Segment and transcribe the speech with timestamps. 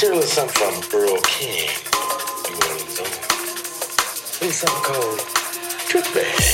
[0.00, 1.68] Here's something from Burl King.
[2.46, 4.50] You want to know?
[4.52, 5.18] Something called
[5.88, 6.04] Trip.
[6.14, 6.47] Bag.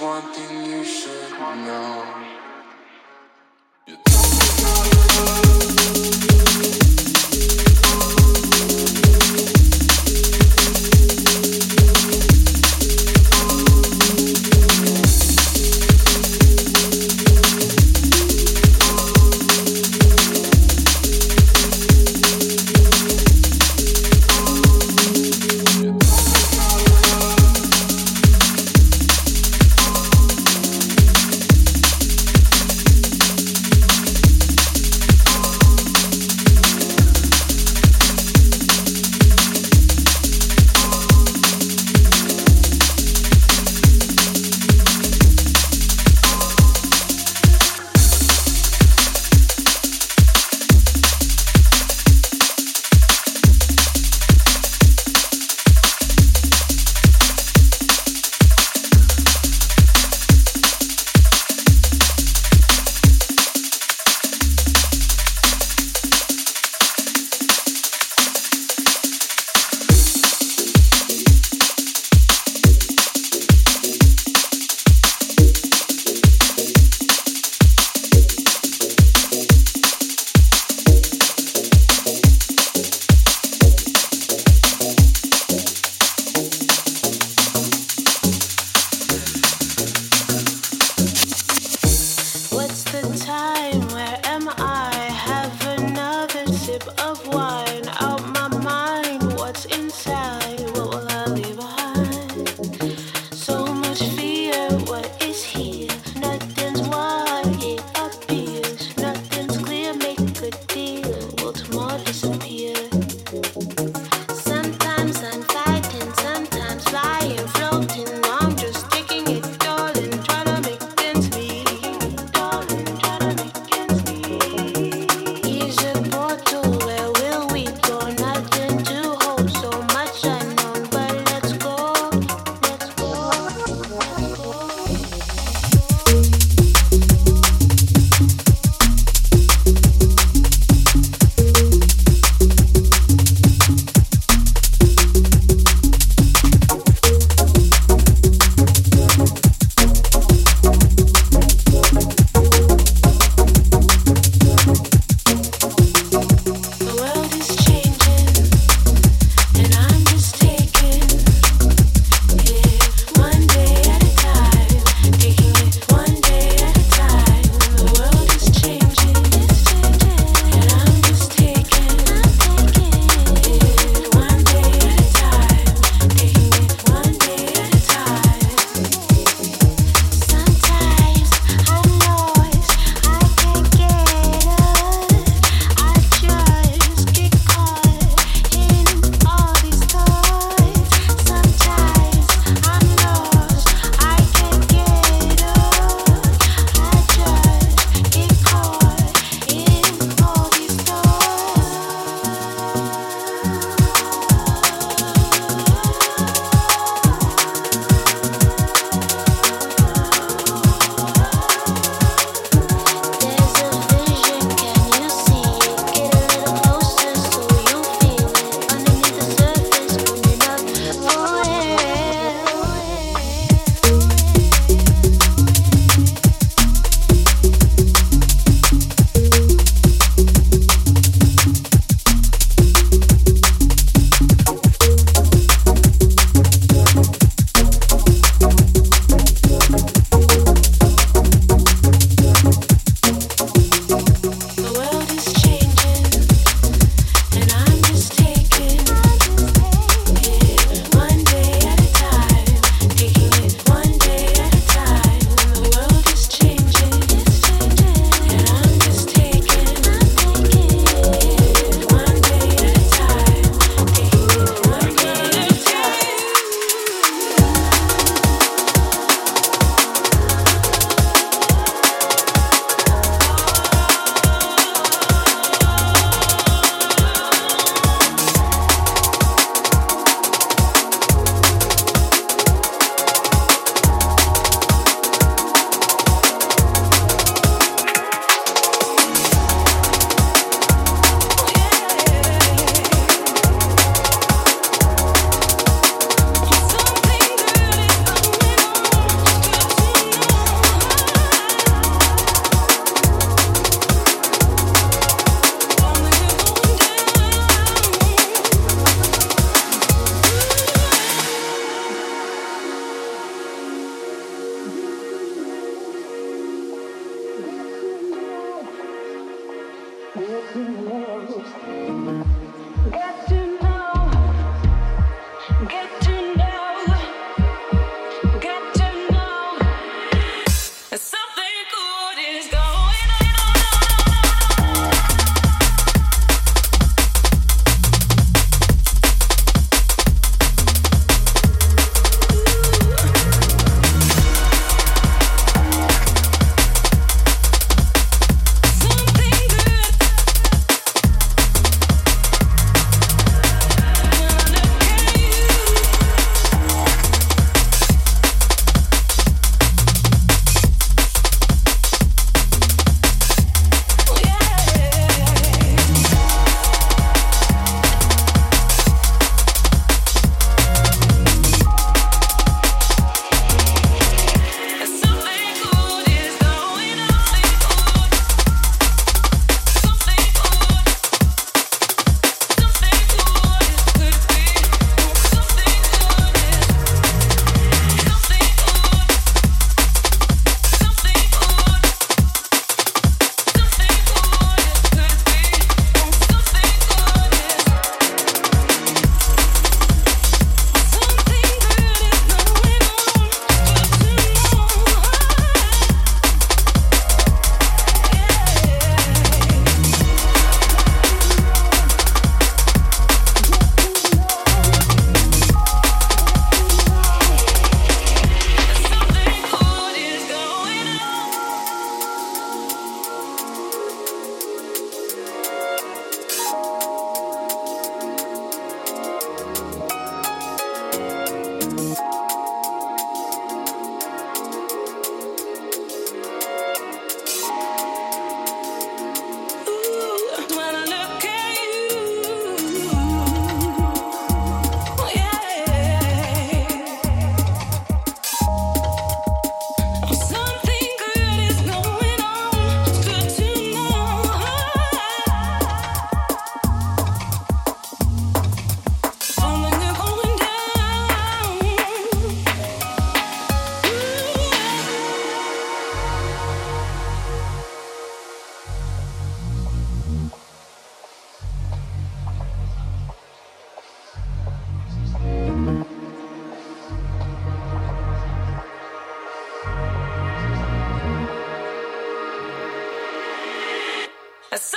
[0.00, 2.19] one thing you should know.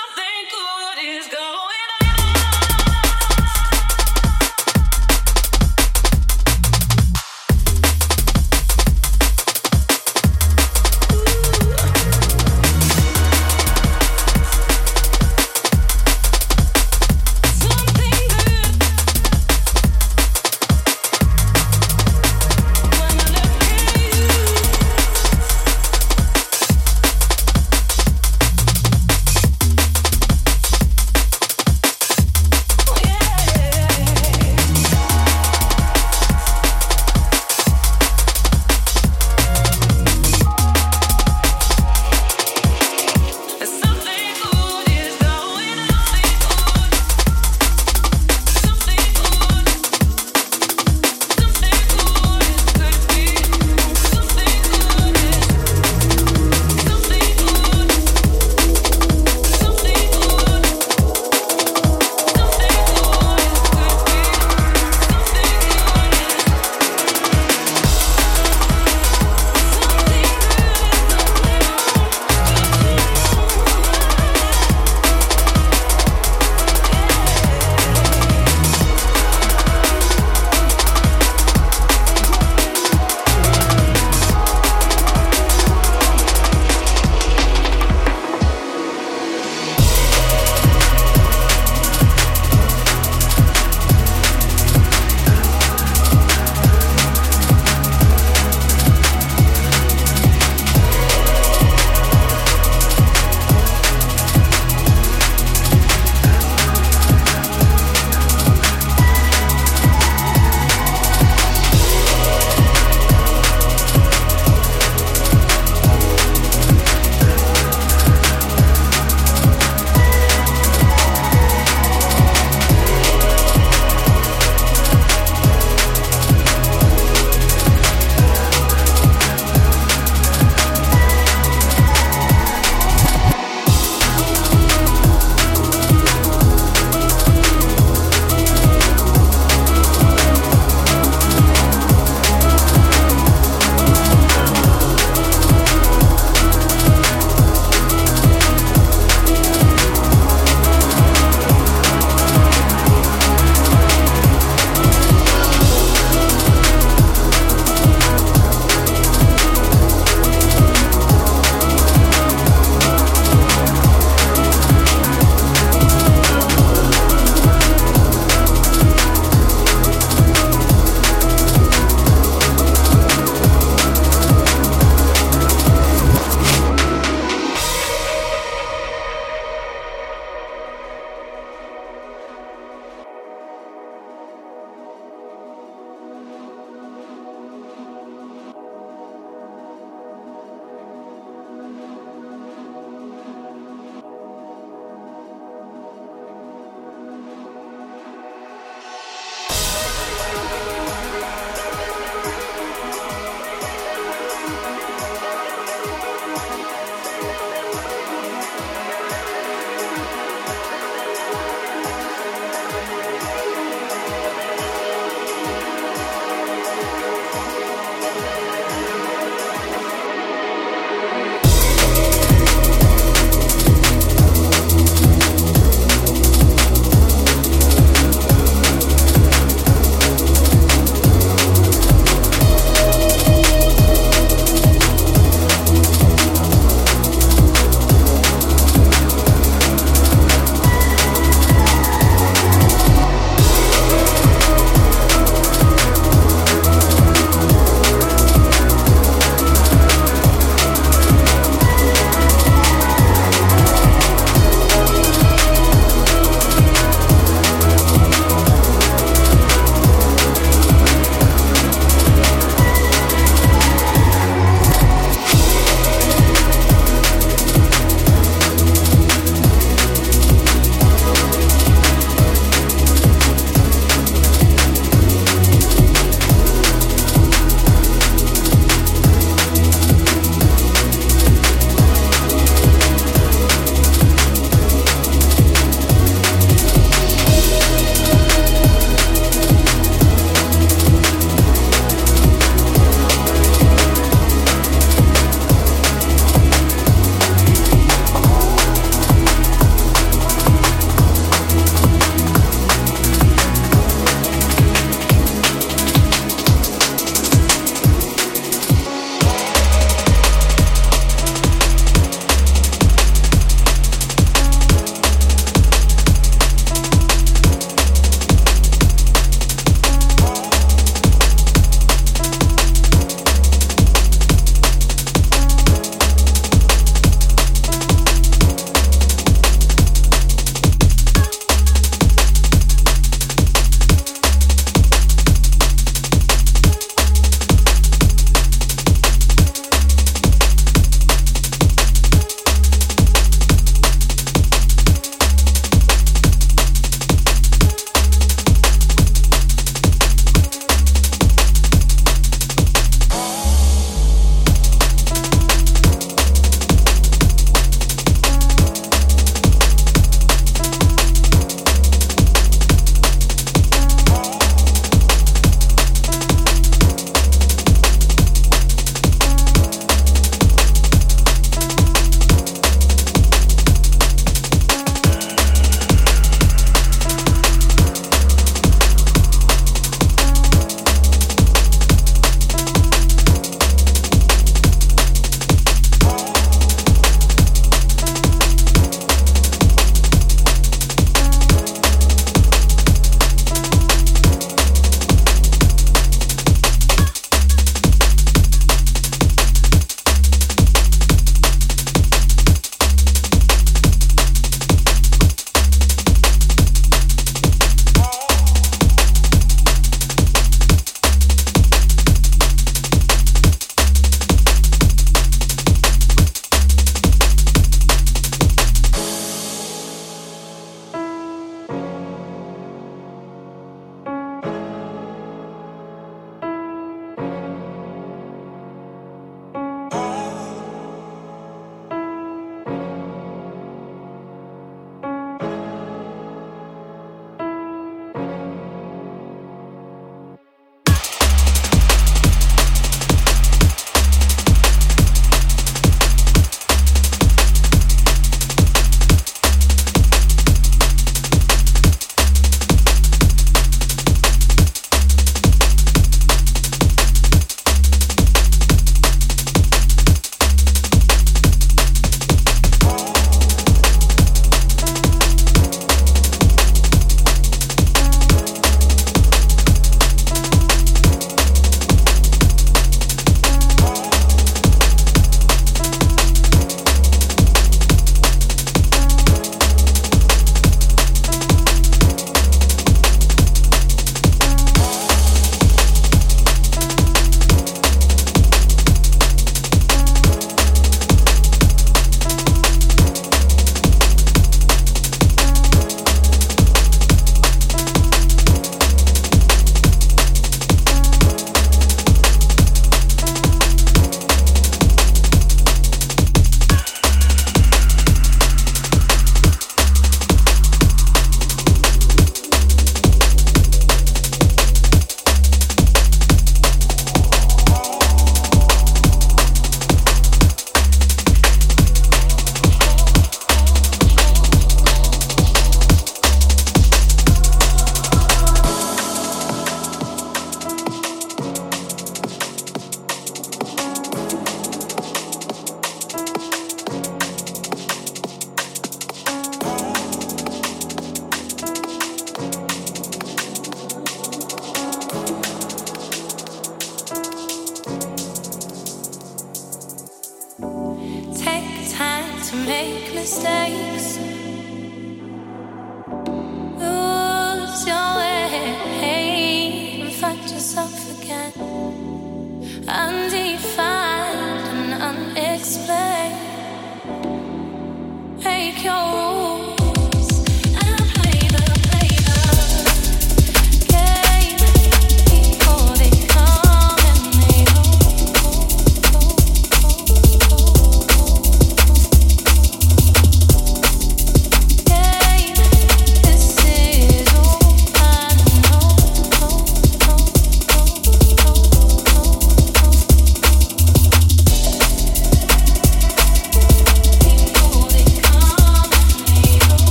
[0.00, 1.59] something good is going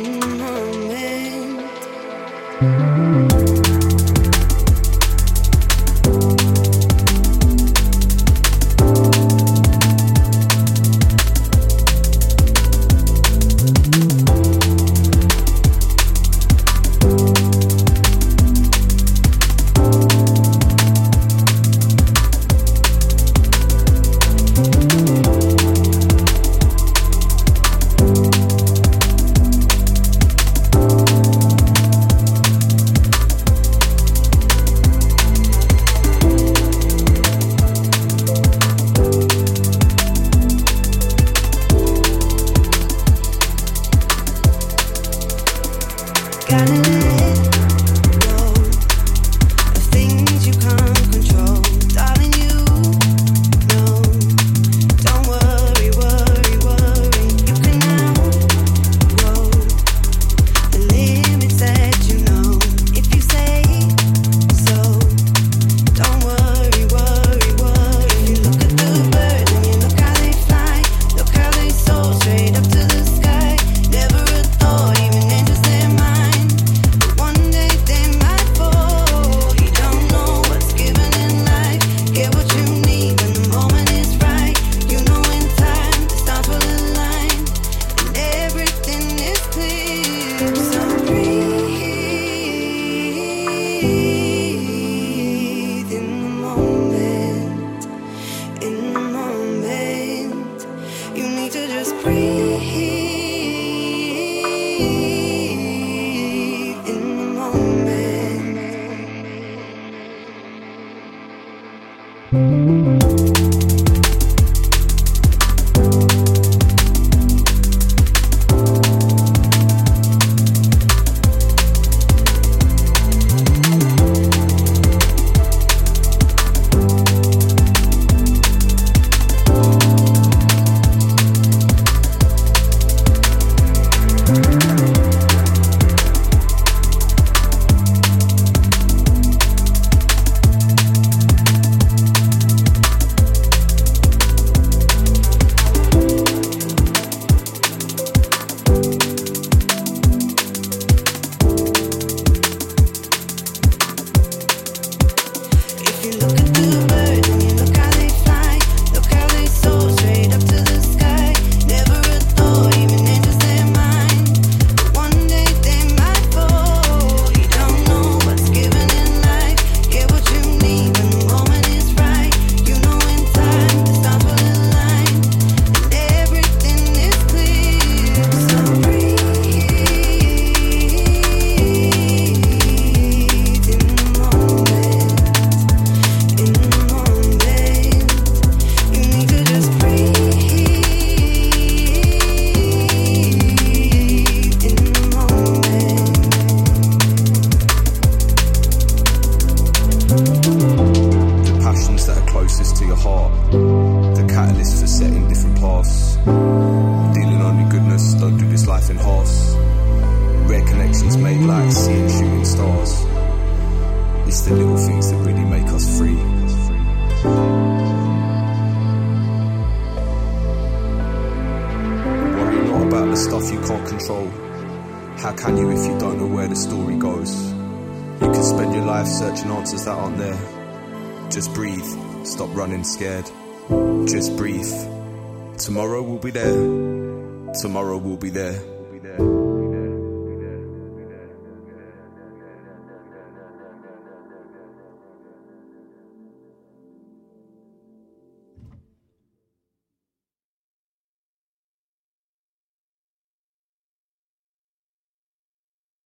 [0.00, 1.68] un momento.